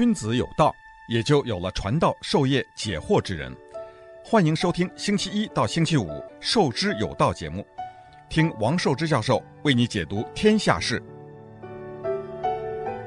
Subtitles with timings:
[0.00, 0.74] 君子有道，
[1.10, 3.54] 也就有了传道授业解惑之人。
[4.24, 6.06] 欢迎收听星期一到星期五
[6.40, 7.62] 《授之有道》节目，
[8.30, 11.02] 听王寿之教授为你解读天下事。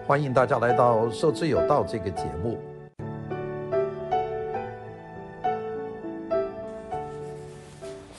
[0.05, 2.59] 欢迎大家来到《授之有道》这个节目。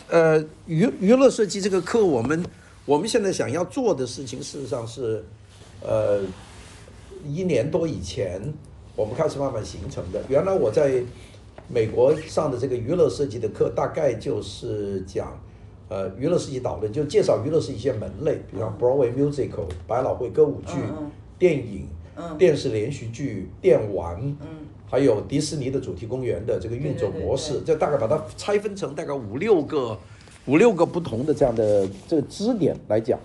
[0.08, 2.44] 呃，娱娱乐设计这个课，我们
[2.84, 5.24] 我们现在想要做的事情，事实上是，
[5.80, 6.22] 呃，
[7.26, 8.40] 一年多以前
[8.96, 10.22] 我们开始慢慢形成的。
[10.28, 11.02] 原来我在
[11.68, 15.38] 美国上的这个娱乐设计的课，大概就是讲，
[15.88, 20.74] 呃，娱乐设计导论，就介绍娱乐是一些门类，比方 Broadway musical、百老汇歌舞剧、
[21.38, 21.88] 电影、
[22.38, 24.36] 电视连续剧、电玩。
[24.86, 29.98] 还有迪士尼的主题公园的这个运作模式，这大概把它拆分成大概五六个、
[30.46, 33.18] 五六个不同的这样的这个支点来讲。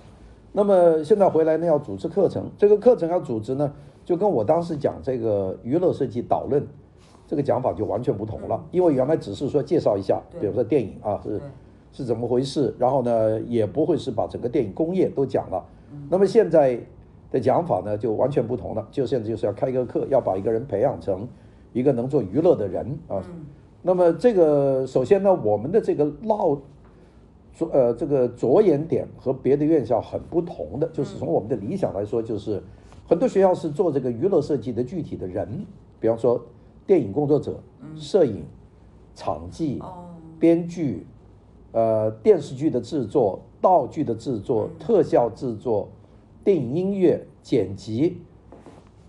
[0.51, 3.71] 那么现在回来呢，要组织课程，这个课程要组织呢，
[4.09, 6.65] 就跟我当时讲这个娱乐设计导论
[7.27, 8.65] 这个讲法就完全不同了。
[8.71, 11.39] 因为原来只是说介绍一下，比如说电影啊是
[11.91, 15.63] 是怎么回事，然后呢也不会是把整个电影工业都讲了。
[16.09, 16.79] 那么现在
[17.29, 21.27] 的讲法呢就完全不同了，就现在就是要开一个课，要把一个人培养成。
[21.71, 23.21] 一个能做娱乐的人啊，
[23.83, 26.59] 那么这个首先呢，我们的这个落
[27.53, 32.59] 着呃这个着眼点和别的院校很不同的，就是从我们的理想来说，就是
[33.09, 35.65] 很多学校是做这个娱乐设计的具体的人，
[35.99, 36.39] 比方说
[36.85, 37.59] 电影工作者、
[37.95, 38.45] 摄影、
[39.15, 39.81] 场记、
[40.39, 41.07] 编剧、
[41.71, 45.89] 呃电视剧的制作、道具的制作、特效制作、
[46.43, 48.21] 电影音乐剪辑，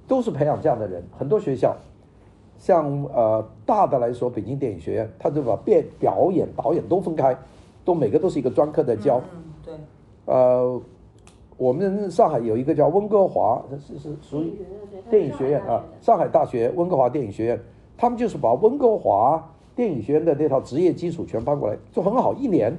[0.09, 1.77] 都是培养这样的人，很多学校。
[2.57, 7.37] 像呃大的来说，北京电影学院，他就把变表演、导演都分开，
[7.85, 9.21] 都每个都是一个专科在教。
[9.35, 9.75] 嗯，对。
[10.25, 10.81] 呃，
[11.61, 14.55] 我们上海有一个叫温哥华，是是属于
[15.11, 17.61] 电影学院啊，上海大学温哥华电影学院，
[17.99, 22.75] 他们就是把温哥华电影学院的那套职业基础全搬过来，就很好，一年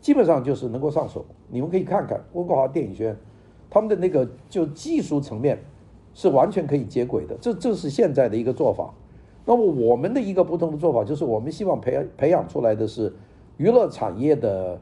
[0.00, 1.24] 基本上就是能够上手。
[1.48, 3.16] 你们可以看看温哥华电影学院，
[3.70, 5.56] 他们的那个就技术层面
[6.12, 8.92] 是完全可以接轨的，这这是现在的一个做法。
[9.44, 13.14] 那么我们的一个不同的做法，就是我们希望培养培养出来的是
[13.56, 14.80] 娱乐产业的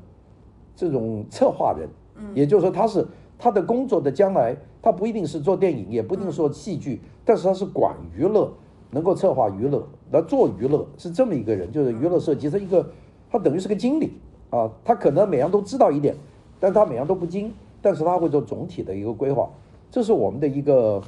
[0.74, 1.86] 这种策划人，
[2.34, 3.06] 也就是说他是
[3.38, 8.52] 他的工作的将来，他不一定是做电影，也不一定是做戏剧，但是他是管娱乐，
[8.90, 12.90] 能够策划娱乐，来做娱乐，是这么一个人，就是娱乐设计，是一个
[13.30, 14.12] 他等于是个经理
[14.50, 16.14] 啊，他可能每样都知道一点，
[16.58, 17.52] 但他每样都不精，
[17.82, 19.48] 但是他会做总体的一个规划，
[19.90, 21.02] 这是我们的一个。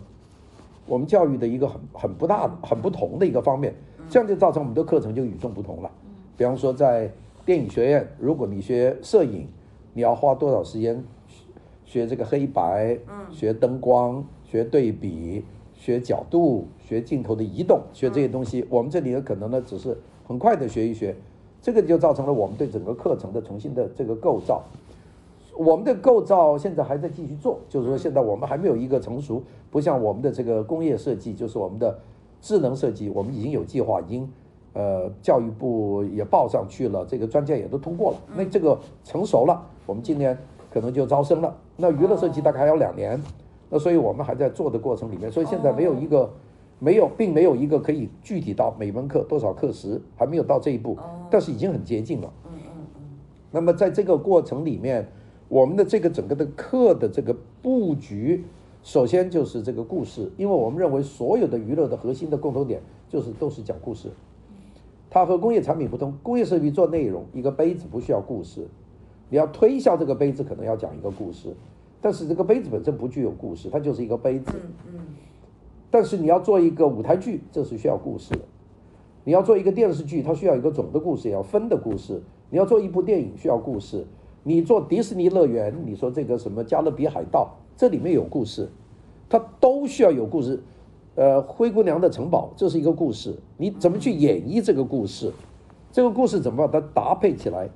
[0.88, 3.74] 我们教育的一个很很不大、很不同的一个方面，
[4.08, 5.90] 这样就造成我们的课程就与众不同了。
[6.36, 7.10] 比方说，在
[7.44, 9.48] 电影学院，如果你学摄影，
[9.94, 11.02] 你要花多少时间
[11.86, 12.98] 学这个黑白，
[13.30, 15.42] 学灯光，学对比，
[15.72, 18.66] 学角度，学镜头的移动，学这些东西。
[18.68, 19.96] 我们这里呢，可能呢只是
[20.26, 21.14] 很快的学一学，
[21.62, 24.62] 这个就造成了我们对整个课程的重新的这个构造。
[25.56, 31.96] 我们的构造现在还在继续做，就是说现在我们还没有一个成熟，不像我们的这个工业设计，就是我们的
[32.42, 34.28] 智能设计，我们已经有计划，已经
[34.74, 40.36] 呃教育部也报上去了，这个专家也都通过了，那这个成熟了，我们今年
[40.76, 41.56] 可能就招生了。
[41.78, 43.18] 那娱乐设计大概还要两年，
[43.70, 46.30] 那所以我们还在做的过程里面，所以现在没有一个
[46.78, 50.98] 没有，并没有一个可以具体到每门课多少课时，还没有到这一步，
[51.30, 52.30] 但是已经很接近了。
[52.44, 53.02] 嗯嗯嗯。
[53.50, 55.08] 那么在这个过程里面。
[55.48, 57.32] 我们的这个整个的课的这个
[57.62, 58.44] 布局，
[58.82, 64.10] 首先就是这个故事，因为我们认为所有的娱乐的核心的共同点就是都是讲故事。
[65.08, 68.66] 它和工业产品不同，工业设计做内容，一个杯子不需要故事，
[69.28, 71.54] 你要推销这个杯子可能要讲一个故事，
[72.00, 74.52] 但是这个杯子本身不具有故事，它就是一个杯子。
[74.86, 75.00] 嗯
[75.88, 78.40] 但是你要做一个舞台剧，这是需要故事的；
[79.24, 82.16] 你要做一个电视剧，它需要一个总的故事，也要分的故事；
[82.50, 84.04] 你要做一部电影，需要故事。
[84.42, 88.68] 你做迪士尼乐园，你说这个什么加勒比海盗，这里面有故事，
[89.28, 90.60] 它都需要有故事。
[91.14, 95.32] 呃，灰姑娘的城堡，这是一个故事，你怎么去演绎这个故事？
[95.92, 97.70] 这个故事怎么把它搭配起来？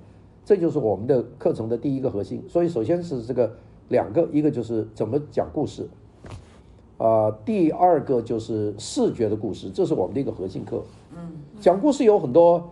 [0.44, 2.42] 这就是我们的课程的第一个核心。
[2.48, 3.52] 所以，首先是这个
[3.88, 5.88] 两个，一个就是怎么讲故事，
[6.98, 10.82] 啊、第二个就是视觉的故事，这是我们的一个核心课。
[11.14, 12.70] 嗯，讲故事有很多，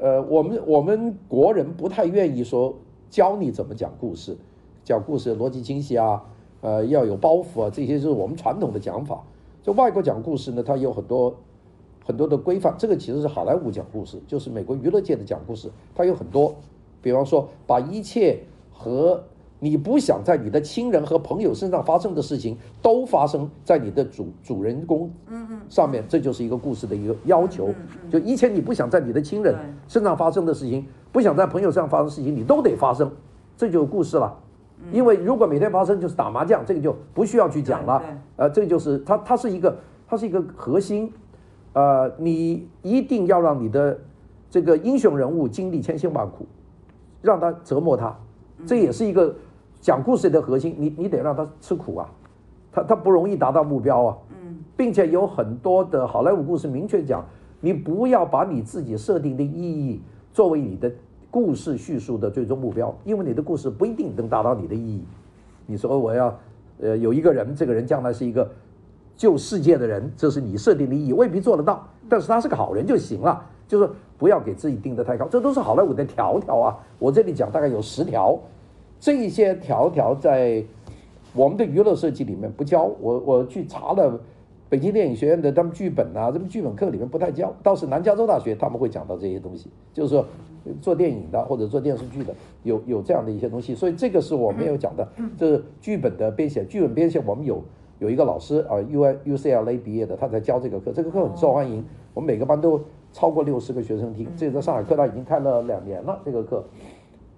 [0.00, 2.74] 呃，我们我们国人不太愿意说。
[3.12, 4.34] 教你怎么讲故事，
[4.84, 6.24] 讲故事逻辑清晰啊，
[6.62, 9.22] 呃，要有包袱啊，这些就是我们传统的讲法。
[9.62, 11.36] 就外国讲故事呢，它有很多
[12.06, 12.74] 很多的规范。
[12.78, 16.54] 这个其实是好莱坞讲故事，就是美国娱乐界的讲故事，它有很多。
[17.02, 18.38] 比方说，把一切
[18.70, 19.22] 和
[19.58, 25.10] 你不想在你的亲人和朋友身上发生的事情都发生在你的主主人公
[25.68, 27.74] 上面，这就是一个故事的一个要求。
[28.10, 29.54] 就以前你不想在你的亲人
[29.86, 33.10] 身上发生的事情，不想在朋友身上发生的事情，你都得发生，
[33.56, 34.38] 这就是故事了。
[34.90, 38.02] 因为如果每天发生就是打麻将，这个就不需要去讲了。
[38.34, 39.78] 呃，这个就是它，它是一个，
[40.08, 41.12] 它是一个核心。
[41.72, 43.96] 呃，你一定要让你的
[44.50, 46.44] 这个英雄人物经历千辛万苦，
[47.22, 48.14] 让他折磨他，
[48.66, 49.34] 这也是一个。
[49.80, 52.08] 讲故事的核心，你你得让他吃苦啊，
[52.70, 57.24] 他他不容易达到目标啊，嗯，并且有很多的好莱坞故事明确讲，
[57.58, 60.00] 你不要把你自己设定的意义
[60.32, 60.88] 作为你的
[61.32, 65.02] 故事叙述的最终目标，因为你的故事不一定能达到你的意义。
[65.66, 66.38] 你说我要
[66.80, 68.48] 呃有一个人，这个人将来是一个
[69.16, 73.88] 救世界的人，这是你设定的意义，未必做得到，但是他是个好人就行了，就是
[74.18, 78.38] 不要给自己定得太高，这都是好莱坞的条条啊，我这里讲大概有十条。
[79.00, 80.62] 这一些条条在
[81.32, 84.20] 我们的娱乐设计里面不教，我我去查了
[84.68, 90.22] 北京电影学院的他们剧本啊，这么剧本课里面不太教，倒是南加州大学他们会讲到这些东西，就是说
[90.82, 92.34] 做电影的或者做电视剧的
[92.64, 95.08] 有有这样的一些东西，所以这个是我没有讲的，
[95.38, 97.64] 这是剧本的编写，剧本编写我们有
[98.00, 101.82] 有一个老师啊，U U C L A 毕业的，他在教这个课，这个课很受欢迎，
[102.12, 102.78] 我们每个班都
[103.12, 106.64] 超过六十个学生听，这个在上海科大已经开了两年了，这个课。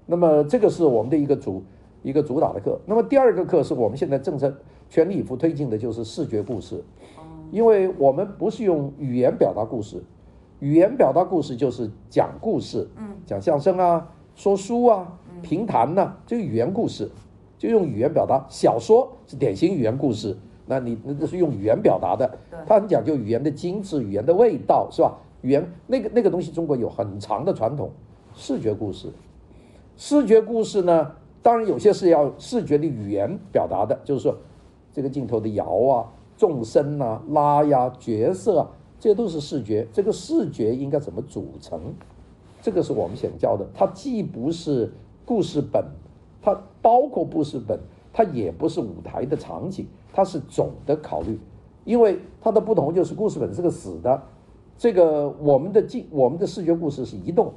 [0.06, 1.62] 那么这个是我们的一个主
[2.03, 2.79] 一个主打的课。
[2.87, 4.53] 那么第二个课是我们现在正在
[4.88, 6.82] 全力以赴推进的，就是视觉故事。
[7.50, 10.03] 因为我们不是用语言表达故事，
[10.61, 12.88] 语言表达故事就是讲故事，
[13.27, 17.11] 讲相声啊，说书啊，评弹呐，这个语言故事
[17.59, 18.44] 就用语言表达。
[18.49, 20.37] 小说是典型语言故事，
[20.67, 25.17] 那你那这是用语言表达的，它很讲究语言的精致，语言的味道，是吧？
[25.44, 27.91] 语言那个那个东西，中国有很长的传统。
[28.32, 29.12] 视觉故事。
[29.94, 31.12] 视觉故事呢，
[31.43, 34.35] 当然有些是要视觉的语言表达的，就是说
[34.91, 39.87] 这个镜头的摇啊、纵深啊、拉呀、角色啊，这些都是视觉。
[39.93, 41.79] 这个视觉应该怎么组成？
[42.62, 43.67] 这个是我们想教的。
[43.75, 44.91] 它既不是
[45.26, 45.85] 故事本，
[46.41, 47.79] 它包括故事本，
[48.14, 51.38] 它也不是舞台的场景，它是总的考虑。
[51.85, 54.23] 因为它的不同就是故事本是个死的，
[54.76, 57.53] 这个我们的镜我们的视觉故事是移动。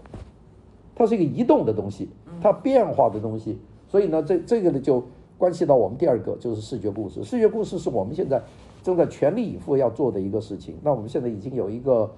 [0.95, 2.09] 它是一个移动的东西，
[2.41, 5.03] 它变化的东西，所以呢，这这个呢就
[5.37, 7.23] 关系到我们第二个就是视觉故事。
[7.23, 8.41] 视觉故事是我们现在
[8.81, 10.75] 正在全力以赴要做的一个事情。
[10.81, 12.09] 那我们现在已经有一个，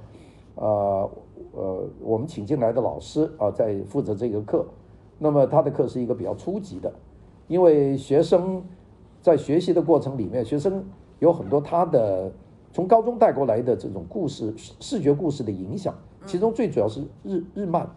[0.56, 1.10] 呃
[1.52, 4.66] 呃，我们请进来的老师啊，在负责这个课。
[5.18, 6.90] 那么他的课是一个比较初级的，
[7.50, 8.64] 因为学生
[9.22, 10.82] 在学习的过程里面，学生
[11.20, 12.32] 有很多他的
[12.72, 15.94] 从高中带过来的这种故事视觉故事的影响，
[16.26, 17.90] 其中最主要是日日漫。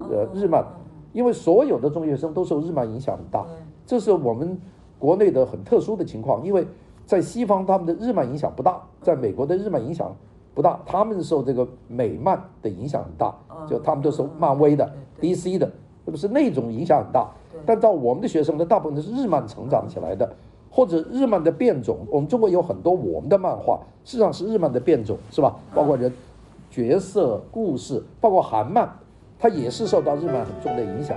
[0.00, 0.64] 呃，日漫，
[1.12, 3.46] 因为所有的中学生都受日漫影响很大，
[3.86, 4.58] 这是我们
[4.98, 6.44] 国内的很特殊的情况。
[6.44, 6.66] 因为
[7.06, 10.12] 在西方，他们的日漫影响不大，在美国的日漫影响
[10.54, 13.32] 不大，他们受这个美漫的影响很大，
[13.68, 15.70] 就他们都是漫威的、DC 的，
[16.04, 17.30] 是不是那种影响很大？
[17.64, 20.34] 但到我们的学生呢，大部分都是日漫成长起来的，
[20.70, 22.06] 或者日漫的变种。
[22.10, 25.54] 我们中国有很多我们的漫画，事实上是日漫的变种，是吧？
[25.74, 26.12] 包括人、
[26.70, 28.90] 角色、故事，包括韩漫。
[29.42, 31.16] 它也是受到日漫很重的影响。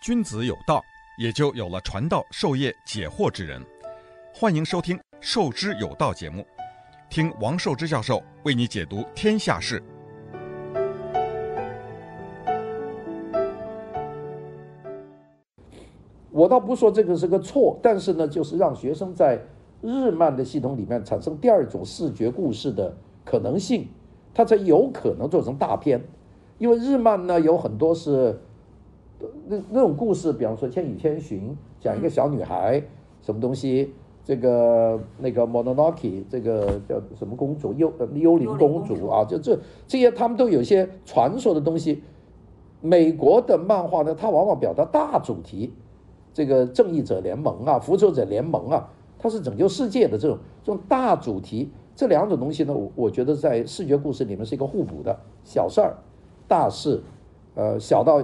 [0.00, 0.80] 君子有道，
[1.18, 3.60] 也就有了传道授业解惑之人。
[4.32, 6.46] 欢迎收听《授之有道》节目，
[7.10, 9.82] 听王寿之教授为你解读天下事。
[16.40, 19.40] 我倒不说这个是个错，但是呢，就是让学生在。
[19.82, 22.94] 日漫的系统里面产生第二种视觉故事的
[23.24, 23.88] 可能性，
[24.34, 26.04] 它才有可能做成大片。
[26.58, 28.38] 因为日漫呢有很多是
[29.48, 31.48] 那那种故事，比方说《千与千寻》，
[31.82, 32.82] 讲一个小女孩
[33.22, 42.02] 什么东西，这个那个 Mononoke 这个叫什么公主幽幽灵公主啊，就这这些他们都有一些传说的东西。
[42.82, 45.72] 美国的漫画呢，它往往表达大主题，
[46.32, 48.88] 这个正义者联盟啊，复仇者联盟啊。
[49.22, 55.14] 它是拯救世界的这种这种大主题，这两种东西呢，我我觉得在视觉故事里面是一个互补的。
[55.44, 55.98] 小事儿，
[56.48, 57.02] 大事，
[57.54, 58.22] 呃，小到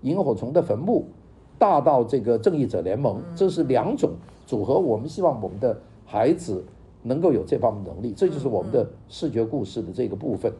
[0.00, 1.04] 萤火虫的坟墓，
[1.58, 4.12] 大到这个正义者联盟，这是两种
[4.46, 4.78] 组合。
[4.78, 6.64] 我们希望我们的孩子
[7.02, 10.50] 能够有这方面能力，这就是我们的视觉故事的这个部分。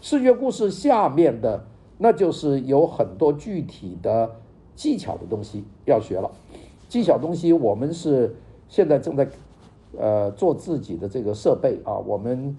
[0.00, 1.66] 视觉故事下面的，
[1.98, 4.30] 那就是有很多具体的
[4.74, 6.30] 技巧的东西要学了。
[6.88, 8.34] 技巧东西我们是。
[8.66, 9.28] 现在正在，
[9.96, 11.98] 呃，做自己的这个设备啊。
[11.98, 12.56] 我们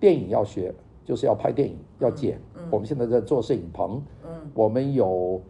[0.00, 2.40] 电影要学，就是要拍电影，要剪。
[2.70, 4.02] 我们现在在做摄影棚。
[4.54, 5.40] 我们有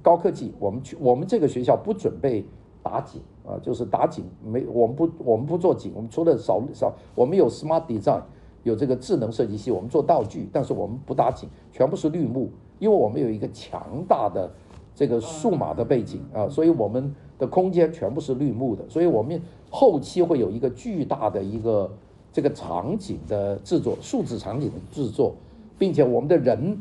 [0.00, 2.46] 高科技，我们去我们这个学校不准备
[2.82, 8.22] 打景啊，就是打景没，我们不我们不做景，我们除了少少，我们有 smart design，
[8.62, 12.48] 有这个智能设计系，我们做道具，但是我们不打景，全部是绿幕，
[12.78, 14.50] 因为我们有一个强大的
[14.98, 19.40] 这个数码的背景啊，所以我们的空间全部是绿幕的，所以我们
[19.70, 21.88] 后期会有一个巨大的一个
[22.32, 25.34] 这个场景的制作，数字场景的制作，
[25.78, 26.76] 并且我们的人。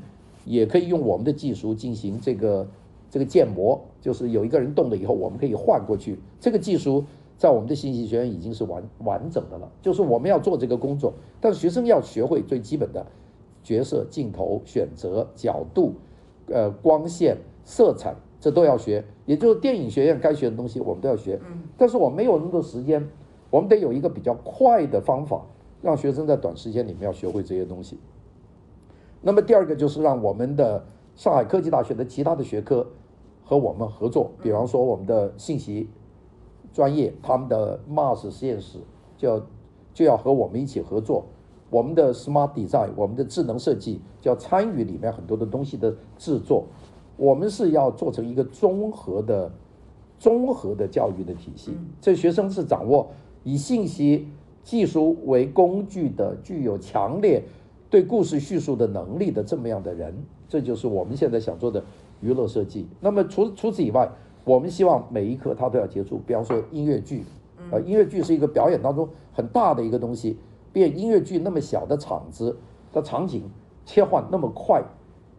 [0.50, 2.66] 也可以用我们的技术进行这个
[3.12, 6.18] 这个建模，就是有一个人动了以后，我们可以换过去。
[6.40, 7.04] 这个技术
[7.38, 9.70] 在我们的信息学院已经是完完整的了。
[9.82, 13.06] 就是我们要做这个工作，但是学生要学会最基本的
[13.62, 15.96] 角色、镜头选择、角度、
[16.46, 17.36] 呃光线、
[17.68, 19.04] 色彩，这都要学。
[19.26, 21.38] 也就是电影学院该学的东西，我们都要学。
[21.76, 23.06] 但是我没有那么多时间，
[23.50, 25.46] 我们得有一个比较快的方法，
[25.82, 28.00] 让学生在短时间里面要学会这些东西。
[29.22, 32.88] 那么第二个就是让我们的上海科技大学的其他的学科
[33.44, 35.90] 和我们合作，比方说我们的信息
[36.72, 38.80] 专业，他们的 MARS 实验室
[39.18, 39.46] 就要
[39.94, 41.26] 就要和我们一起合作，
[41.70, 46.66] 我们的 Smart Design，我们的智能设计就要参与里面很多的东西的制作，
[47.18, 49.52] 我们是要做成一个综合的
[50.18, 53.10] 综合的教育的体系，这学生是掌握
[53.44, 54.28] 以信息
[54.64, 57.44] 技术为工具的，具有强烈。
[57.90, 60.14] 对故事叙述的能力的这么样的人，
[60.50, 61.82] 这就是我们现在想做的
[62.20, 62.86] 娱乐设计。
[63.00, 64.12] 那么除除此以外，
[64.44, 67.24] 我们希望每一课他都要接触，比方说音乐剧，
[67.72, 70.38] 呃，音乐剧是一个表演当中很大的一个东西，
[70.74, 72.58] 变音乐剧那么小的场子
[72.92, 73.44] 的场景
[73.86, 74.84] 切换那么快，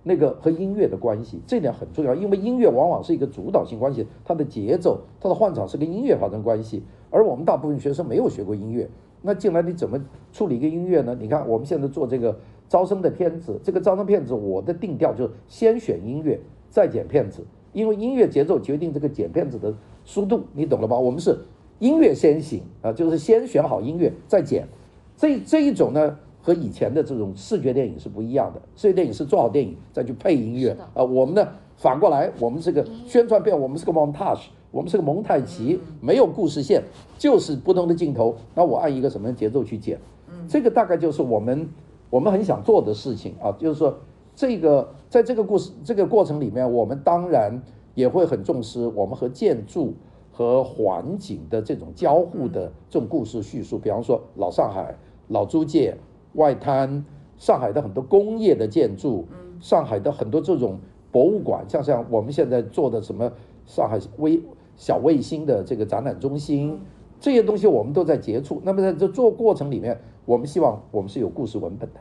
[0.09, 8.89] 那个和音乐的关系，这点很重要，因为音乐往往是一个主导性关系，它的节奏、它的换场是跟音乐发生关系，而我们大部分学生没有学过音乐。
[9.21, 11.15] 那进来你怎么处理一个音乐呢？
[11.21, 12.39] 你看我们现在做这个
[12.71, 19.75] 招生的片子，这个招生片子我的定调就是先选音乐，再剪片子，因为音乐节奏决定这个剪片子的
[20.07, 20.99] 速度，你懂了吧？
[20.99, 21.39] 我们是
[21.81, 24.67] 音乐先行啊，就是先选好音乐再剪。
[25.17, 26.17] 这这一种呢，
[26.49, 28.63] 和以前的这种视觉电影是不一样的。
[28.75, 34.47] 视觉电影是做好电影再去配音乐啊，我们呢反过来，我们这个宣传片，我们是个 montage。
[34.71, 36.83] 我们是个蒙太奇，没有故事线，
[37.17, 38.37] 就是不同的镜头。
[38.55, 39.99] 那我按一个什么节奏去剪？
[40.47, 41.67] 这个大概就是我们
[42.11, 43.51] 我们很想做的事情啊。
[43.53, 43.99] 就是说，
[44.37, 47.63] 这个在这个故事这个过程里面，我们当然
[47.95, 49.95] 也会很重视我们和建筑
[50.31, 53.79] 和环境的这种交互的这种故事叙述。
[53.79, 54.95] 比方说，老上海、
[55.29, 55.97] 老租界、
[56.35, 57.05] 外滩、
[57.37, 59.27] 上海的很多工业的建筑，
[59.61, 60.79] 上海的很多这种
[61.11, 63.33] 博物馆，像像我们现在做的什么
[63.67, 64.43] 上海微。
[64.81, 66.79] 小卫星的这个展览中心，
[67.19, 68.63] 这些东西我们都在接触。
[68.63, 71.99] 那么在这做过程里面，我们希望我们是有故事文本的，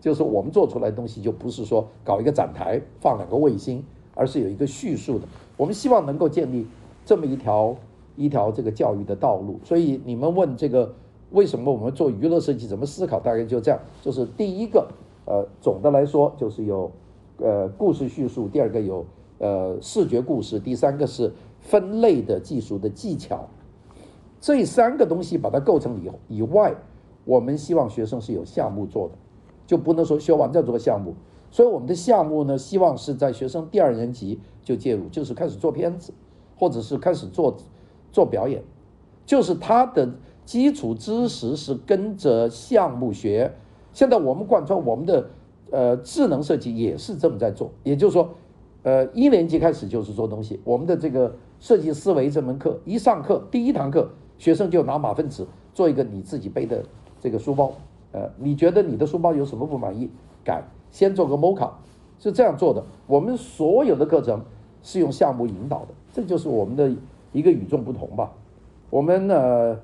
[0.00, 5.26] 就是我们做出来的东西就不是说搞一个展台放两个卫星，而是有一个叙述的。
[5.58, 6.66] 我们希望能够建立
[7.04, 7.76] 这么一条
[8.16, 9.60] 一条这个教育的道路。
[9.62, 10.94] 所以你们问这个
[11.30, 13.20] 为什么我们做娱乐设计，怎么思考？
[13.20, 14.88] 大概就这样，就是第一个，
[15.24, 16.90] 呃，总的来说就是有
[17.38, 19.04] 呃故事叙述，第二个有
[19.38, 21.32] 呃视觉故事，第三个是。
[21.58, 23.48] 分类的技术的技巧，
[24.40, 26.76] 这三个东西把它构成以以外，
[27.24, 29.14] 我们希望学生是有项目做的，
[29.66, 31.14] 就不能说学完再做项目。
[31.50, 36.12] 所以我们的项目呢，希望是在学生第二年级就介入，就是开始做片子，
[36.56, 37.56] 或者是开始做
[38.12, 38.62] 做表演，
[39.24, 40.08] 就是他的
[40.46, 43.52] 基础知识是跟着项目学。
[43.92, 45.28] 现在我们贯穿我们的
[45.70, 48.30] 呃智能设计也是这么在做，也就是说，
[48.82, 51.36] 呃一年级开始就是做东西，我们的这个。
[51.58, 56.84] 设计思维这门课一上课，第一堂课，学生就拿马粪纸做一个你自己背的
[57.18, 57.72] 这个书包。
[58.12, 60.10] 呃，你觉得你的书包有什么不满意？
[60.44, 61.76] 改，先做个 mock-up，
[62.18, 62.84] 是这样做的。
[63.06, 64.44] 我们所有的课程
[64.82, 66.94] 是用项目引导的，这就是我们的
[67.32, 68.34] 一个与众不同吧。
[68.90, 69.80] 我们呢，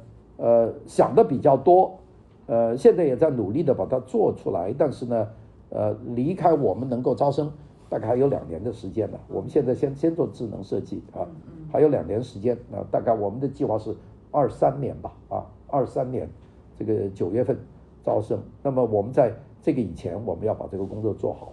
[0.87, 1.99] 想的比较多，
[2.47, 5.29] 呃，现在也在努力的把它做出来，但是呢，
[5.71, 7.53] 呃，离开我们能够招生。
[7.89, 9.19] 大概还有两年的时间呢。
[9.29, 11.29] 我们现在先先做智能设计啊，
[11.71, 12.81] 还有两年时间啊。
[12.91, 13.95] 大概我们的计划是
[14.31, 16.27] 二三年吧啊，二三年
[16.75, 17.59] 这个九月份
[18.03, 18.43] 招生。
[18.63, 21.53] 那么我们在这个以前，我们要把这个工作做好。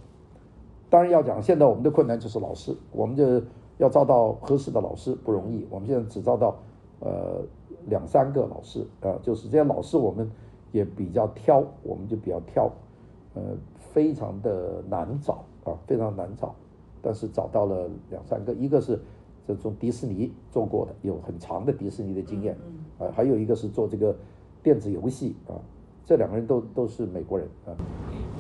[0.89, 3.41] 当然要讲，现在我们的困难就是老师，我们就
[3.77, 5.67] 要招到合适的老师不容易。
[5.69, 6.55] 我们现在只招到
[7.01, 7.41] 呃
[7.89, 10.29] 两三个老师啊，就是这些老师我们
[10.72, 12.72] 也比较挑，我们就比较挑，
[13.34, 13.41] 呃，
[13.93, 15.43] 非常的难找。
[15.65, 16.55] 啊，非常难找，
[17.01, 18.98] 但是找到了两三个，一个是
[19.46, 22.55] 这种迪士尼做过的，有很长的迪士尼的经验，
[22.98, 24.15] 啊，还有一个是做这个
[24.63, 25.60] 电子游戏啊，
[26.05, 27.75] 这两个人都都是美国人啊。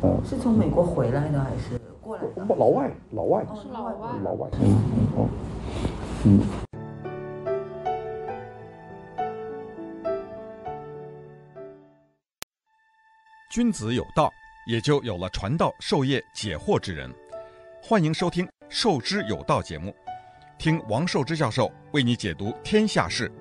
[0.01, 2.45] 呃，是从美国回来的还是过来的？
[2.55, 4.75] 老外，老外，哦是老外老外，嗯
[5.17, 5.29] 哦，
[6.25, 6.68] 嗯。
[13.49, 14.31] 君子有道，
[14.67, 17.11] 也就有了传道授业解惑之人。
[17.81, 19.91] 欢迎收听《授之有道》节目，
[20.59, 23.31] 听王寿之教授为你解读天下事。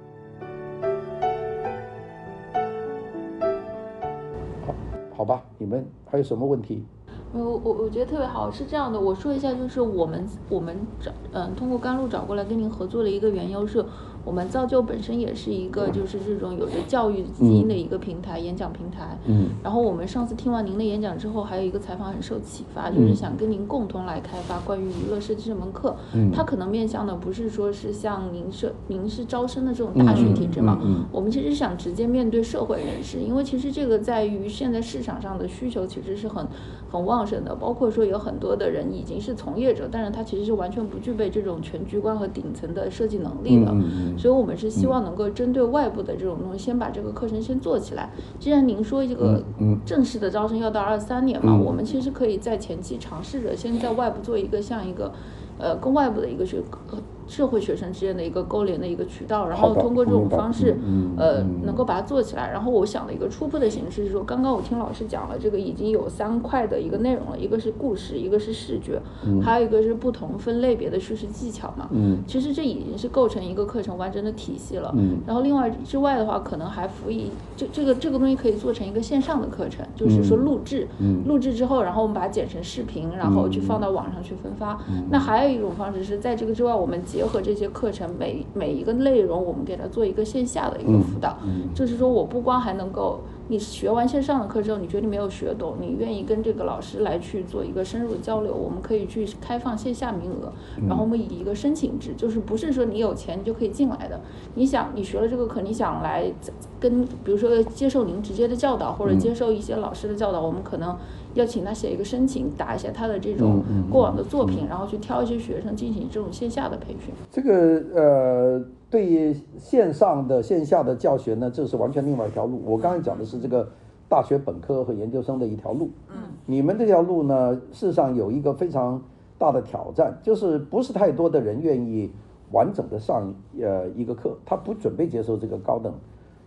[4.65, 4.75] 好，
[5.15, 6.87] 好吧，你们还有什么问题？
[7.35, 13.85] 我我我觉得特别好，是这样的，我说一下，就是我们我们找嗯通过甘露找过来跟您合作的一个缘由是。
[14.25, 19.19] 我们造就本身也是一个就是这种有着教育基因的一个平台，嗯、演讲平台。
[19.27, 19.49] 嗯。
[19.63, 25.97] 然后我们上次听完您的演讲之后，还有一个采访很受启发，就是想跟您共同来开发关于娱乐设计这门课。
[26.15, 26.31] 嗯。
[26.33, 30.79] 它可能面向的不是说是像您是您是招生的这种大学体制嘛？
[31.11, 36.47] 我们其实想直接面对社会人士，因为其实这个在于现在市场上的需求其实是很
[36.91, 43.71] 很旺盛的，包括说有很多的人已经是从业者，但是他其实是完全不具备这种全局观和顶层的设计能力的。
[43.73, 44.19] 嗯。
[44.19, 44.99] 所以我们是希望。
[44.99, 48.11] 能够针对外部的这种东西，先把这个课程先做起来。
[48.41, 49.41] 既然您说这个
[49.87, 55.13] 正式的招生要到二三年嘛，我们其实可以在前期尝试着先在外部做一个像一个，
[55.57, 56.99] 呃，跟外部的一个学科。
[57.29, 60.77] 社会学生之间的一个勾连的一个渠道，然后通过这种方式，
[61.17, 62.51] 呃，能够把它做起来。
[62.51, 69.01] 然后我想的一个初步的形式是说，刚刚我听老师讲了，这个已经有三块的一个内容了，一个是故事，一个是视觉，
[69.43, 71.89] 还有一个是不同分类别的叙事技巧嘛。
[71.93, 74.93] 嗯，其实这已经是构成一个课程完整的体系了。
[74.97, 80.89] 嗯，然后另外之外的话，可能还辅以这这个这个东西可以做成一个线上的课程，就是说录制，
[81.27, 84.79] 录制之后，然后我们把它剪成视频，然后去放到网上去分发。
[85.11, 91.37] 那还有一种方式是在这个之外，我们结合这些课程，每每一个内容，我们给他做一个线下的一个辅导，
[91.75, 100.53] 就是说我不光还能够，你学完线上的课之后，你觉得你没有学懂，你愿意跟这个老师来去做一个深入的交流，我们可以去开放线下名额，
[100.87, 104.21] 然后我们以一个申请制，就是不是说你有钱你就可以进来的，
[104.55, 106.31] 你想你学了这个课，你想来
[106.79, 110.97] 跟比如说接受您直接的教导，或者接受一些老师的教导，我们可能。
[111.41, 117.15] 要请他写一个申请，打一下他的这种过往的作品，然后去挑一些学生进行这种线下的培训。
[117.31, 122.61] 这个呃，对于线上的线下的教学呢，这是完全另外一条路。
[122.65, 123.69] 我刚才讲的是这个
[124.09, 125.91] 大学本科和研究生的一条路。
[126.09, 129.01] 嗯，你们这条路呢，事实上有一个非常
[129.39, 132.11] 大的挑战，就是不是太多的人愿意
[132.51, 135.93] 完整的上呃一个课，他不准备接受这个高等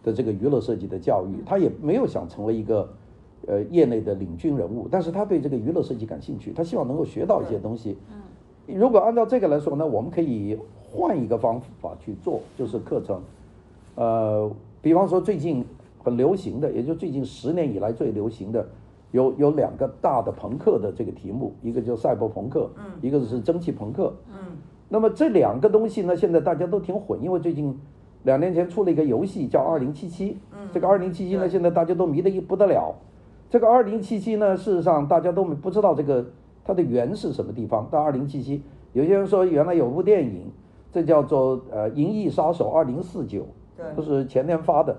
[0.03, 2.89] 的这个娱乐设计的教育，他也没有想成为一个。
[3.47, 7.97] 呃，业内的领军人物，但是他对这个娱乐设计感兴趣，他希望能够学到一些东西。
[8.11, 13.19] 嗯，如果按照这个来说呢，我们可以换一个方法去做，就是课程。
[13.95, 14.49] 呃，
[14.81, 15.65] 比方说最近
[16.03, 18.65] 很流行的，也就最近十年以来最流行的，
[19.11, 24.57] 有有两个大的朋克的这个题目，一个叫赛博朋克，嗯，一个是蒸汽朋克，嗯。
[24.87, 27.75] 那么这两个东西呢，现在大家都挺混，因为最近
[28.23, 32.93] 两年前出了一个游戏叫二零七七，嗯，这个二零七七呢，现在大家都迷得一不得了。
[33.51, 36.25] 这个二零七七呢，事实上大家都不知道这个
[36.63, 37.85] 它的源是什么地方。
[37.91, 40.49] 到二零七七，有些人说原来有部电影，
[40.89, 43.41] 这叫做呃《银翼杀手二零四九》，
[43.75, 44.97] 对，就是前年发的。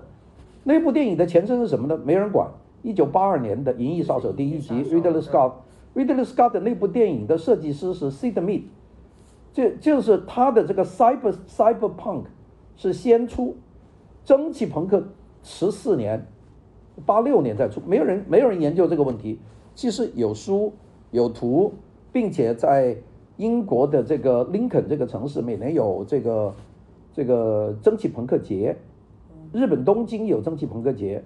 [0.63, 1.99] 那部电影的前身是什么呢？
[2.05, 2.47] 没人管。
[2.83, 8.65] 一九八二年的《银翼杀手》第一集，Ridley Scott，Ridley Scott 的那部电影的设计师是 Sid Mead，
[9.51, 12.25] 就就是他的这个 Cyber Cyberpunk
[12.75, 13.55] 是先出，
[14.23, 15.03] 蒸汽朋克
[15.41, 16.27] 十四年。
[17.05, 19.39] 八六年再出，没有人没有人研究这个问题。
[19.75, 20.71] 其实有书
[21.11, 21.73] 有图，
[22.11, 22.95] 并且在
[23.37, 26.53] 英国的这个林肯这个城市，每年有这个
[27.13, 28.77] 这个蒸汽朋克节。
[29.51, 31.23] 日本东京有蒸汽朋克节，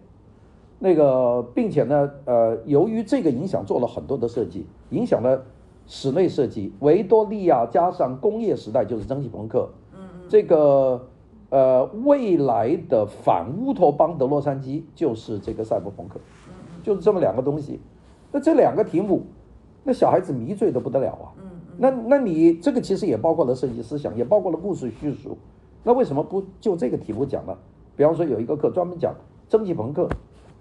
[0.79, 5.43] 那个并且呢，呃，由于这个影响，做了很多的设计，影响了
[5.85, 6.73] 室内设计。
[6.79, 9.69] 维多利亚加上工业时代就是蒸汽朋克。
[10.29, 11.07] 这个。
[11.49, 16.19] 呃，未来的反乌托邦的洛杉矶就是这个赛博朋克，
[16.83, 17.79] 就是这么两个东西。
[18.31, 19.23] 那这两个题目，
[19.83, 21.31] 那小孩子迷醉的不得了啊。
[21.77, 25.37] 那那你这个其实也包括了设计思想，也包括了故事叙述。
[25.83, 27.55] 那为什么不就这个题目讲呢？
[27.95, 29.15] 比方说有一个课专门讲
[29.47, 30.09] 蒸汽朋克，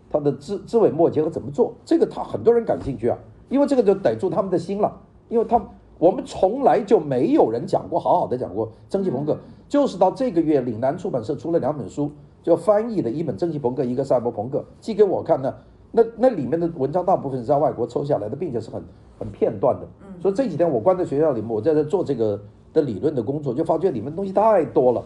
[0.09, 3.18] 它的枝枝尾末节和怎么做，这个他很多人感兴趣啊，
[3.49, 5.66] 因为这个就逮住他们的心了，因为他们。
[5.99, 9.35] 我们从来就没有人讲过，好好的讲过蒸汽朋克，
[9.69, 12.11] 就是到这个月，岭南出版社出了两本书，
[12.43, 15.55] 就翻译的一本蒸汽朋克，一个赛博朋克，寄给我看呢。
[15.93, 18.83] 那那里面的文章大部分是在外国抽下来的，并且是很
[19.19, 19.87] 很片段的。
[20.21, 22.41] 所以这几天我关在学校里面，我在这做这个
[22.73, 25.05] 的理论的工作，就发觉里面东西太多了。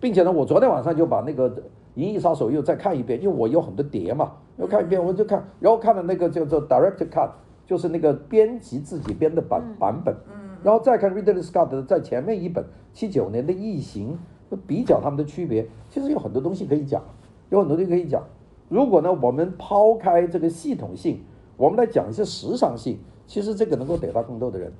[0.00, 1.48] 并且呢，我昨天晚上就把那个
[1.94, 7.30] 《银翼杀手》又再看一遍，因为我有很多碟嘛，又看一遍，我就看，然后看了那个叫做 Director Cut，
[7.66, 10.12] 就是那个编辑自己编的版版本，
[10.62, 14.18] 然后再看 Ridley Scott 的在前面一本七九年的《异形》，
[14.66, 17.02] 比较他们的区别，其实有很多东西可以讲，
[17.50, 18.22] 有很多东西可以讲。
[18.68, 21.20] 如果呢，我们抛开这个系统性，
[21.56, 24.72] 我们来讲一些时尚性，其实这个能够得到更多的人。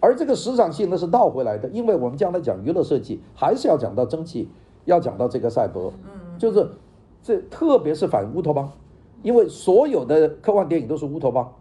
[0.00, 4.48] 而这个时尚性呢是倒回来的，因为我们将来讲娱乐设计，还是要讲到蒸汽，
[4.84, 5.92] 要讲到这个赛博，
[6.38, 6.68] 就是
[7.22, 8.70] 这特别是反乌托邦，
[9.22, 11.52] 因为所有的科幻电影都是乌托邦，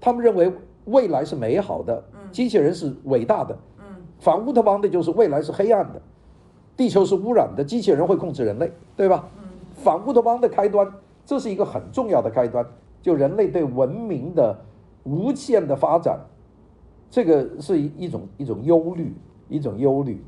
[0.00, 0.52] 他们认为
[0.86, 2.02] 未来是美好的，
[2.36, 3.84] 机器人是伟大的，嗯
[4.20, 6.02] 反乌托邦的就是未来是黑暗的，
[6.76, 9.26] 地球是污染的，机器人会控制人类，对吧？
[9.72, 10.86] 反乌托邦的开端，
[11.24, 12.62] 这是一个很重要的开端，
[13.00, 14.54] 就人类对文明的
[15.04, 16.20] 无限的发展。
[17.10, 19.14] 这个是一一种一种忧虑，
[19.48, 20.22] 一种忧虑。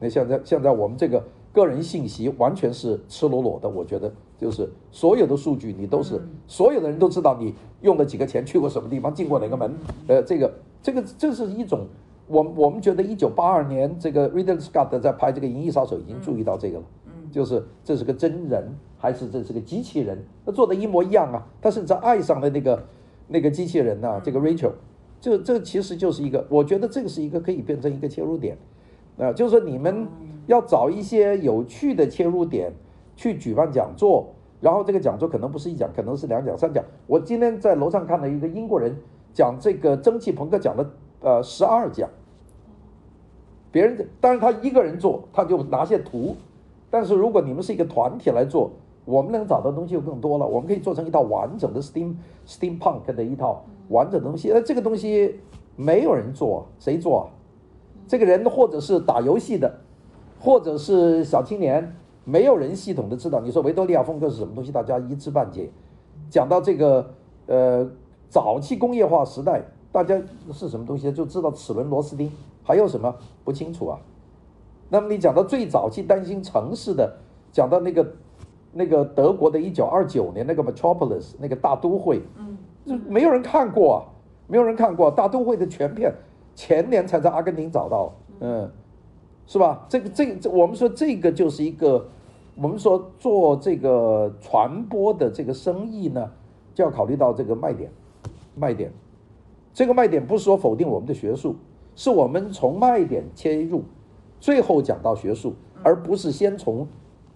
[0.00, 9.72] 那现在现在我们这个个人信息完全是赤裸裸的，我觉得就是所有的数据你都是，所有的人都知道你用了几个钱，去过什么地方，进过哪个门。
[10.08, 10.52] 呃，这个
[10.86, 11.88] 这个这是一种，
[12.28, 20.16] 我我们觉得一九八二年这个 Ridley Scott 在拍这个《银翼杀手》已经注意到这个了，嗯就是这是个真人还是这是个机器人？
[20.44, 22.84] 他做的一模一样啊，他甚至爱上了那个
[23.26, 24.70] 那个机器人呐、啊，这个 Rachel。
[25.20, 28.56] 这这其实就是一个，我觉得这个是一个可以变成一个切入点，
[29.18, 30.06] 啊，就是说你们
[30.46, 32.70] 要找一些有趣的切入点
[33.16, 34.28] 去举办讲座，
[34.60, 36.84] 然后这个讲座可能不是一讲，可能是两讲三讲。
[37.08, 38.96] 我今天在楼上看到一个英国人
[39.36, 42.08] 讲这个蒸汽朋克，讲了呃十二讲，
[43.70, 46.34] 别人当然他一个人做，他就拿些图，
[46.88, 48.70] 但是如果你们是一个团体来做，
[49.04, 52.14] 我们能找到东西就更多了，我们可以做成一套完整的 Steam
[52.46, 53.62] Steampunk 的一套。
[53.90, 55.38] 完整的东西，那这个东西
[55.76, 57.22] 没有人做，谁做啊？
[58.08, 59.80] 这个人或者是打游戏的，
[60.40, 61.94] 或者是小青年，
[62.24, 63.40] 没有人系统的知道。
[63.40, 64.72] 你说维多利亚风格是什么东西？
[64.72, 65.70] 大家一知半解。
[66.30, 67.10] 讲到这个
[67.46, 67.86] 呃
[68.28, 70.20] 早期工业化时代，大家
[70.52, 72.30] 是什么东西就知道齿轮螺丝钉，
[72.62, 73.14] 还有什么？
[73.44, 73.98] 不清楚啊？
[74.88, 77.16] 那么你讲到最早期担心城市的，
[77.52, 78.06] 讲到那个
[78.72, 82.56] 那个德国的一九二九年那个 Metropolis 那个大都会，嗯。
[82.86, 83.98] 就没有人看过啊，
[84.46, 86.14] 没有人看过大都会的全片，
[86.54, 88.70] 前年才在阿根廷找到，嗯，
[89.44, 89.84] 是吧？
[89.88, 92.06] 这个这这，我们说这个就是一个，
[92.54, 96.30] 我们说做这个传播的这个生意呢，
[96.76, 97.90] 就要考虑到这个卖点，
[98.56, 98.90] 卖点，
[99.72, 101.54] 这个卖点不是说否定我们的学术，
[101.94, 103.84] 是我们从卖点切入，
[104.40, 106.84] 最后讲到学术，而不是先从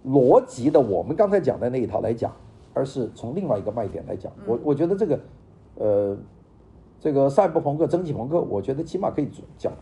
[0.06, 2.34] 逻辑的我们刚才讲的那一套来讲，
[2.74, 5.20] 而是从另外一个卖点来讲，我我觉得这个。
[5.76, 6.14] 呃，
[6.98, 9.72] 这个赛博朋克、蒸汽朋克，我觉得起码可以讲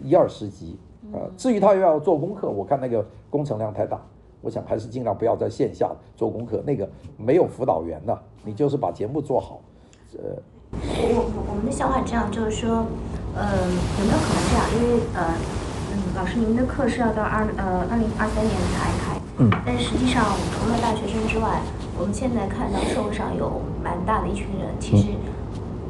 [0.00, 0.78] 一二十集
[1.12, 1.26] 啊。
[1.36, 4.00] 至于他又要做功课，我看那个工程量太大，
[4.42, 6.62] 我想还是尽量不要在线下做功课。
[6.64, 9.60] 那个没有辅导员的，你就是把节目做好。
[10.12, 10.40] 呃，
[10.72, 12.86] 我我我们的想法这样，就是说，
[13.34, 13.44] 呃，
[13.98, 14.62] 有没有可能这样？
[14.74, 15.34] 因为呃，
[15.92, 21.60] 嗯，老师您的课是要到二呃二零二三年才开，嗯，但实际上除了大学生之外，
[21.98, 25.08] 我们现在看到社会上有蛮大的一群人，其实。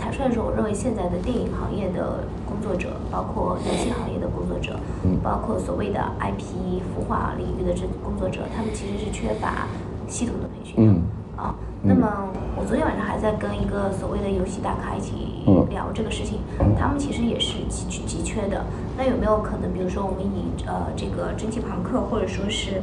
[0.03, 4.81] 坦率说，我认为现在的电影行业的工作者，包括游戏行业的工作者，
[5.23, 9.69] 包括所谓的 IP 孵化领域的这工作者，他们其实是缺乏
[10.09, 10.93] 系统的培训的。
[10.93, 11.03] 嗯。
[11.41, 16.41] 啊，那么我昨天晚上还在跟一个所谓的游戏大咖一起聊这个事情，
[16.79, 18.65] 他们其实也是急急缺的。
[18.97, 22.83] 那有没有可能，比如说我们以呃这个蒸汽朋克，或者说是？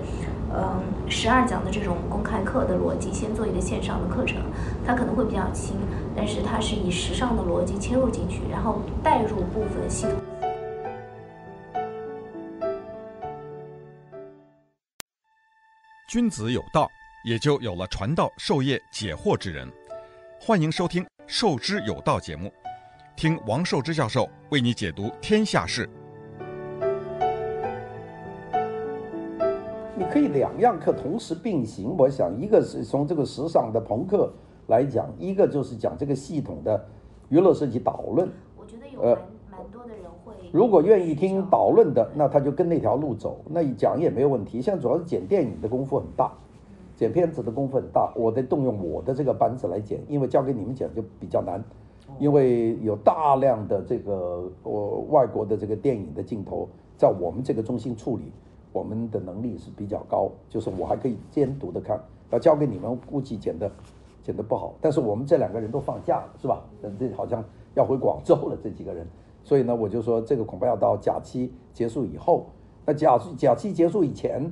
[0.50, 4.38] 嗯，十二讲的这种公开课的逻辑，先做一个线上的课程，
[4.86, 5.76] 它可能会比较轻，
[6.16, 10.14] 但是它是以时尚的逻辑切入进去，然后带入部分系统。
[16.08, 16.88] 君子有道，
[17.28, 19.68] 也就有了传道授业解惑之人。
[20.40, 22.50] 欢迎收听《授之有道》节目，
[23.18, 25.90] 听王寿之教授为你解读天下事。
[29.94, 34.32] 你可以两样课同时并行，我想一个是从这个时尚的朋克
[34.68, 36.82] 来讲，一个就是讲这个系统的
[37.28, 38.32] 娱乐设计导论。
[38.56, 39.18] 我觉得有蛮
[39.52, 40.32] 蛮多的人会。
[40.54, 44.62] 如果愿意听导论的，那他就跟那条路走，那一讲也没有问题。
[44.62, 46.32] 现在主要是剪电影的功夫很大，
[46.98, 51.64] 剪片子的功夫很大，我得动用我的这个班子来剪，因为交给你们剪就比较难，
[52.20, 58.24] 因为有大量的这个我外国的这个电影的镜头在我们这个中心处理。
[58.74, 63.72] 我们的能力是比较高，就是我还可以监督的看，要交给你们估计剪的
[64.22, 64.76] 剪的不好。
[64.80, 66.62] 但是我们这两个人都放假了，是吧？
[67.00, 69.08] 这好像要回广州了，这几个人。
[69.44, 72.46] 所以呢，我就说这个恐怕要到假期结束以后。
[72.86, 74.52] 那假假期结束以前，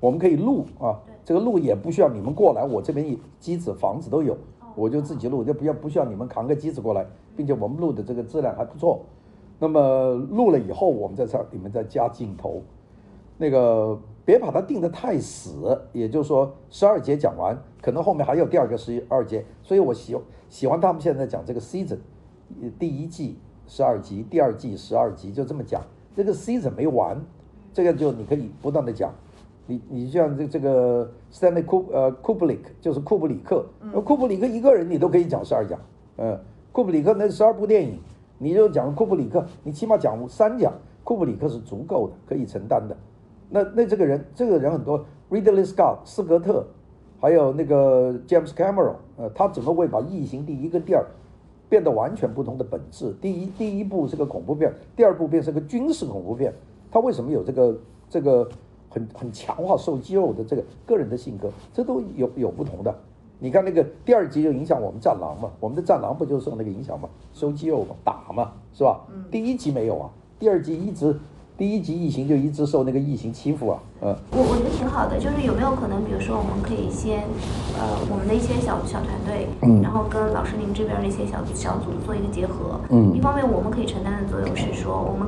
[0.00, 4.38] 我们可以录啊，这个录也不需要你们过来，我这边机子房子都有，
[4.76, 9.00] 我就自己录，就不要不需要你们扛个机子过来，并且我们录的这个质量还不错。
[9.58, 12.62] 那么录了以后，我们再上你们再加镜头，
[13.38, 20.16] 那个别把它定得太死，也就是说十二节讲完，可能后面还有第二个十二节，所以我喜
[20.48, 21.98] 喜欢他们现在讲这个 season，
[22.78, 23.36] 第一季
[23.66, 25.82] 十二集，第二季十二集，就这么讲，
[26.14, 27.20] 这个 season 没完，
[27.72, 29.12] 这个就你可以不断的讲。
[29.68, 33.66] 你你像这这个 Stanley 库呃库布里克就是库布里克，
[34.04, 35.78] 库布里克一个人你都可以讲十二讲，
[36.18, 36.38] 嗯，
[36.70, 37.98] 库布里克那十二部电影，
[38.38, 42.96] 你就讲库布里克，你起码讲三讲，库布里克是足够的，可以承担的。
[43.50, 46.64] 那那这个人这个人很多，Ridley Scott 斯格特，
[47.20, 51.04] 还有那个 James Cameron，呃，他怎么会把异形第一跟第二
[51.68, 53.12] 变得完全不同的本质？
[53.20, 56.52] 第一第一部是个恐怖片，第二部变成个军事恐怖片，
[56.88, 57.76] 他为什么有这个
[58.08, 58.48] 这个？
[58.96, 62.94] 很很强化瘦肌肉的这个个人的性格，这都有有不同的。
[63.38, 69.02] 你看那个第二集就影响我们战狼嘛，我们的战狼不就受那个影响嘛，收肌肉嘛，打嘛，是吧？
[69.14, 71.14] 嗯第一集没有啊，第二集一直。
[71.58, 77.24] 第一集异形就一直受那个异形欺负啊，嗯，我我觉得挺好的，就是有没有可能，比如说我们可以先，
[77.80, 84.68] 呃，我们的一些小小团队，嗯，然后跟老师您这边的一些小小组做一个结合，嗯，一方面我们可以承担的作用是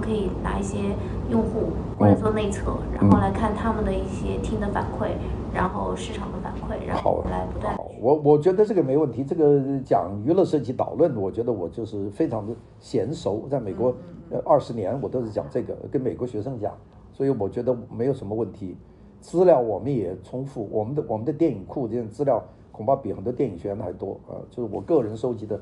[0.09, 0.79] 可以拿一些
[1.31, 1.69] 用户
[1.99, 5.11] 过来做内测，嗯，然后来看他们的一些听的反馈，
[5.53, 7.77] 然后市场的反馈，然后来不断。
[7.77, 13.91] 好，我我觉得这个没问题，这个讲娱乐设计导论，我觉得我就是非常的娴熟，在美国。
[13.91, 13.97] 嗯
[14.31, 16.71] 呃，二十年我都是讲这个，跟美国学生讲，
[17.15, 18.77] 所以我觉得没有什么问题。
[19.23, 24.37] 资料我们也重复，我们的我们的电影库这些资料恐怕比很多电影学院还多啊。
[24.51, 25.59] 就是我个人收集的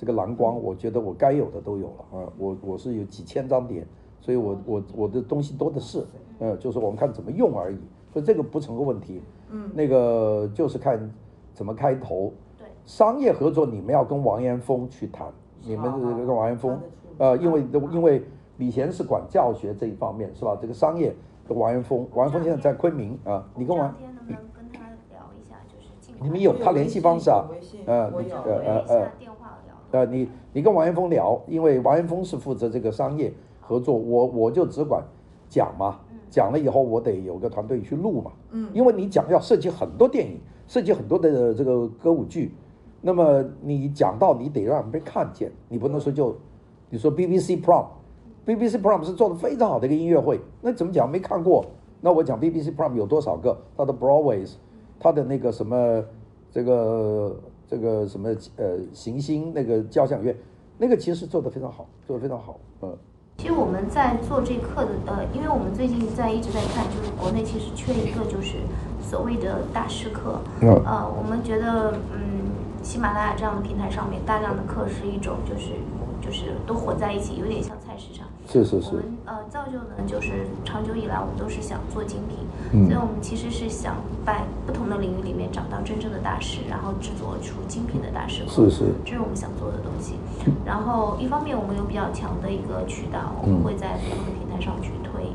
[0.00, 2.32] 这个蓝光，我觉得我该有的都有了啊。
[2.38, 3.86] 我我是有几千张碟，
[4.18, 6.02] 所以我我我的东西多的是，
[6.38, 7.76] 呃，就是我们看怎么用而已，
[8.10, 9.20] 所以这个不成个问题。
[9.50, 10.98] 嗯，那个就是看
[11.52, 12.32] 怎么开头。
[12.58, 15.26] 对，商业合作你们要跟王岩峰去谈，
[15.66, 16.80] 你们跟王岩峰。
[17.18, 18.22] 呃，因为因为
[18.56, 20.56] 李贤是管教学这一方面是吧？
[20.58, 21.14] 这个商业，
[21.48, 23.94] 王岩峰，王岩峰现在在昆明啊，你跟王，
[26.22, 27.44] 你们有他联系方式啊？
[27.84, 29.10] 呃，你呃呃
[29.90, 35.02] 呃，呃，你你跟王元峰聊，因为王元峰是负责这个商业合作，我我就只管
[35.48, 36.00] 讲嘛，
[36.30, 42.54] 讲了以后我得有个团队去录嘛，嗯，因为你讲要涉及很多电影，涉及很多的这个歌舞剧，
[43.00, 46.36] 那么你讲到你得让人被看见，你不能说就。
[46.92, 51.64] 你说 BBC Prom，BBC Prom 是做的非常好的一个音乐会，那怎么讲没看过？
[52.00, 53.56] 那我讲 BBC Prom 有多少个？
[53.76, 54.44] 它的 Broadway，
[54.98, 56.02] 它的那个什么，
[56.50, 57.36] 这个
[57.70, 60.34] 这个什么呃行星那个交响乐，
[60.76, 62.58] 那个其实做的非常好，做的非常好。
[62.82, 62.96] 嗯，
[63.38, 68.56] 其实我们在做这课的呃，因为我们最近在一直在看，就是国内其实缺一个就是
[69.00, 70.40] 所谓的大师课。
[70.60, 70.68] 嗯。
[70.84, 72.50] 呃，我们觉得嗯，
[72.82, 75.74] 喜马拉雅这样的平台上面大量的课是一种就是。
[76.22, 78.28] 就是都混在一起，有点像菜市场。
[78.50, 78.88] 是是是。
[78.90, 82.38] 我们呃造就呢，就是长久以来我们都是想做精品，
[82.72, 83.94] 嗯、所以我们其实是想
[84.26, 88.42] 在不同的领域里面找到真正的大师，然后制作出精品的大师。
[88.48, 88.90] 是是。
[89.04, 90.16] 这是我们想做的东西。
[90.66, 95.30] 然后一方面我们有比较强的一个渠道，我们会在不同的平台上去推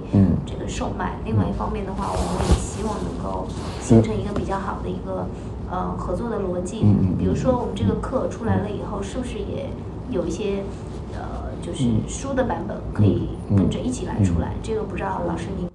[0.45, 1.15] 这个售卖。
[1.23, 3.47] 嗯、另外一方面的话，我们也希望能够
[3.79, 5.25] 形成一个比较好的一个
[5.71, 6.81] 呃合作的逻辑。
[6.83, 9.69] 嗯、比如说我们这个课出来了以后，是不是也
[10.11, 10.61] 有一些？
[11.65, 15.71] 呃，就是书的版本可以跟着一起来出来，这个不知道老师您看。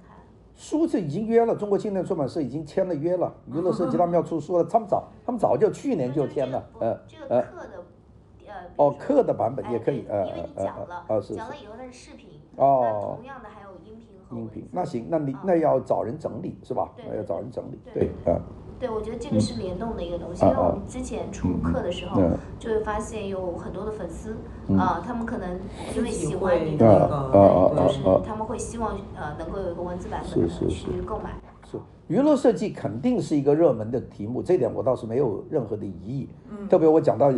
[0.55, 7.35] 书是已经约了，中国青年出版社已经签了约了，娱乐设计他们要出书了，他们早他们早就去年就签了， 呃这个课
[7.67, 8.53] 的呃。
[8.75, 12.27] 哦课的版本也可以，呃因为你讲了，呃是讲了以后它是视频，
[12.57, 16.89] 哦，同样的还有音频和音频，那行，那你那要找人整理是吧？
[16.97, 18.39] 那要找人整理，对，嗯。
[18.81, 22.19] 对，我觉得这个是联动的一个东西，因为我们之前出课的时候，
[22.57, 24.35] 就会发现有很多的粉丝
[24.75, 25.59] 啊，他们可能
[25.95, 31.35] 因为喜欢你的那个，就是他们会希望呃能够有一个文字版本去购买。
[31.63, 31.77] 是。
[32.07, 36.27] 娱乐设计肯定是一个热门的题目，这点我倒是没有任何的疑义。
[36.49, 36.67] 嗯。
[36.67, 37.31] 特别我讲到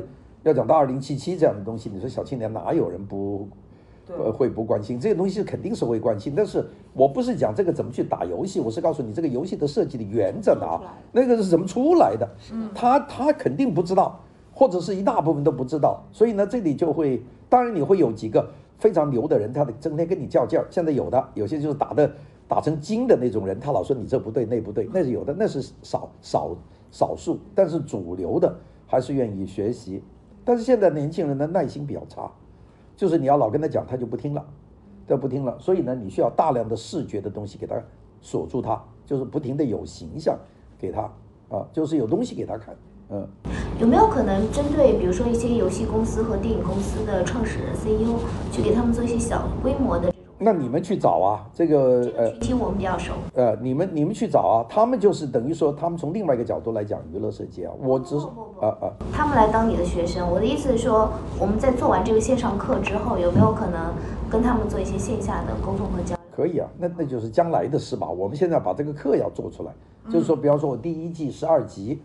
[0.44, 3.50] 要讲到二零七七这样的东西，你说小青年哪有人不？
[4.08, 6.34] 呃，会不关心这个东西，肯定是会关心。
[6.36, 10.82] 但是我不是讲这个怎么去打游戏，我是告诉你这个游戏的设计的原则啊，
[11.14, 12.28] 那个是怎么出来的？
[12.76, 14.20] 他他肯定不知道，
[14.54, 16.04] 或者是一大部分都不知道。
[16.12, 18.46] 所以呢，这里就会，当然你会有几个
[18.78, 20.68] 非常牛的人，他的整天跟你较劲儿。
[20.70, 22.12] 现在有的有些就是打的
[22.48, 26.54] 打成精的那种人，他老说你这不对那不对，那是有的，那是少少
[26.92, 27.40] 少数。
[27.56, 28.54] 但是主流的
[28.86, 30.04] 还是愿意学习。
[30.44, 32.30] 但是现在年轻人的耐心比较差。
[33.04, 34.42] 就是你要老跟他讲，他就不听了，
[35.06, 35.58] 他不听了。
[35.60, 37.76] 所以呢，你需要大量的视觉的东西给他
[38.22, 40.40] 锁住他，就是不停的有形象
[40.80, 41.02] 给他
[41.50, 42.74] 啊，就是有东西给他看，
[43.10, 43.28] 嗯。
[43.78, 48.18] 有没有可能针对比如说一些游戏公司和电影公司的创始人 CEO
[48.54, 50.13] 去给他们做一些小规模的？
[50.44, 53.14] 那你们去找啊，这个呃，听我们比较熟。
[53.34, 57.72] 呃，你们你们去找啊，他们就是等于说，他们从另外一个角度来讲娱乐设计啊。
[57.80, 58.28] 我只是
[58.60, 63.94] 啊啊，他们来当你的学生，我的意思是说，我们在做完这个线上课之后，有没有可能
[64.30, 66.18] 跟他们做一些线下的沟通和交流？
[66.36, 68.10] 可以啊，那那就是将来的事吧。
[68.10, 69.72] 我们现在把这个课要做出来，
[70.12, 72.02] 就是说，比方说我第一季十二集，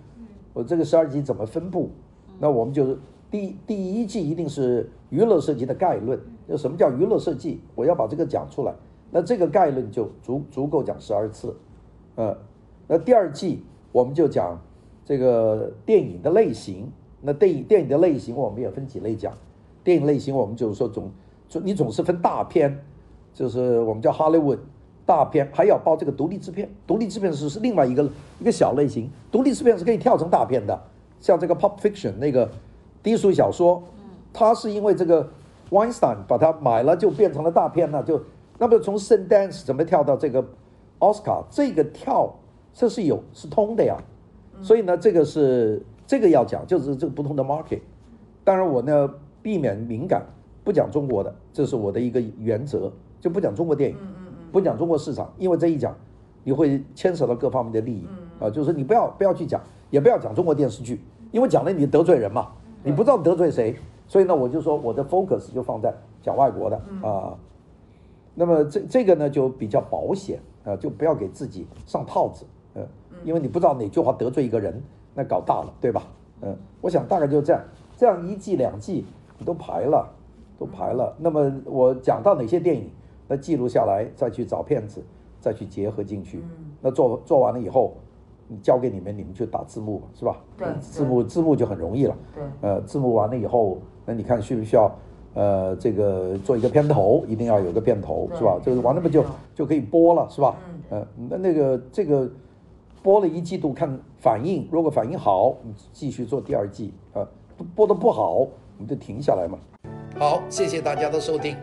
[0.52, 1.90] 我这个十二集怎么分布？
[2.38, 2.96] 那我们就是
[3.32, 6.16] 第第一季一定是娱乐设计的概论。
[6.48, 7.60] 就什么叫娱乐设计？
[7.74, 8.72] 我要把这个讲出来，
[9.10, 11.54] 那这个概论就足足够讲十二次，
[12.14, 12.34] 呃，
[12.86, 14.58] 那第二季我们就讲
[15.04, 16.90] 这个电影的类型。
[17.20, 19.34] 那电影电影的类型我们也分几类讲。
[19.84, 21.10] 电影类型我们就是说总，
[21.50, 22.82] 总你总是分大片，
[23.34, 24.60] 就是我们叫 Hollywood
[25.04, 26.70] 大片，还要包这个独立制片。
[26.86, 30.80] 独立制片是是另外一个一个小类型，独立制片是可以跳成大片的，
[31.20, 32.50] 像这个 Pulp Fiction 那个
[33.02, 33.82] 低俗小说，
[34.32, 35.28] 它是因为这个。
[35.70, 38.02] Weinstein 把它买了，就变成了大片了。
[38.02, 38.20] 就
[38.58, 40.44] 那么从 Sundance 怎么跳到这个
[40.98, 41.44] Oscar？
[41.50, 42.34] 这个跳
[42.72, 43.96] 这是有是通的呀。
[44.60, 47.80] 所以呢，这个是这个要讲，就是这个不同的 market。
[48.42, 49.08] 当然我呢
[49.42, 50.26] 避免敏感，
[50.64, 53.96] 不讲中国的，这是我的一个原则，就不讲中国电影，
[54.50, 55.94] 不讲中国市场，因为这一讲
[56.42, 58.06] 你会牵扯到各方面的利益
[58.40, 58.50] 啊。
[58.50, 61.00] 就是你不要不要去讲，也不要讲中国电视剧，
[61.30, 62.48] 因为讲了你得罪人嘛，
[62.82, 63.76] 你不知道得罪谁。
[64.08, 67.36] 所以呢，我就说我的 focus 就放在讲外国的啊，
[68.34, 72.86] 那么这这个呢就比较保险啊，就不要给自己上套子，嗯，
[73.22, 74.82] 因为你不知道哪句话得罪一个人，
[75.14, 76.02] 那搞大了，对吧？
[76.40, 77.62] 嗯，我想大概就这样，
[77.96, 79.04] 这样一季两季
[79.38, 80.08] 你都排了，
[80.58, 82.90] 都排了，那么我讲到哪些电影，
[83.28, 85.04] 那记录下来，再去找片子，
[85.38, 86.42] 再去结合进去，
[86.80, 87.92] 那做做完了以后。
[88.62, 90.38] 交给你们，你们去打字幕是吧？
[90.56, 92.16] 对，字幕字幕就很容易了。
[92.34, 93.76] 对，呃，字幕完了以后，
[94.08, 94.90] 那你看需不需要
[95.34, 97.26] 呃这个做一个片头？
[97.28, 98.58] 一定要有个片头是吧？
[98.64, 99.22] 这个完了不就
[99.54, 100.56] 就可以播了是吧？
[100.90, 102.26] 嗯，呃，那那个这个
[103.02, 107.28] 播了一季度看反应，如果反应好，你继续做第二季啊。
[107.74, 109.58] 播的不好，我们就停下来嘛。
[110.18, 111.54] 好，谢谢大家的收听。